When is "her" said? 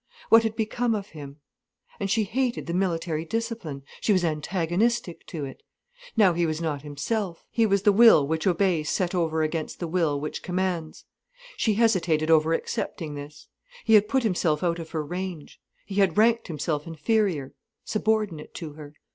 14.89-15.05, 18.73-18.95